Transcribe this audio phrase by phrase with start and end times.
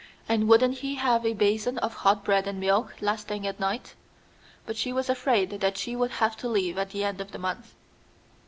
[0.27, 3.93] And wouldn't he have a basin of hot bread and milk last thing at night?
[4.65, 7.37] But she was afraid that she would have to leave at the end of the
[7.37, 7.75] month.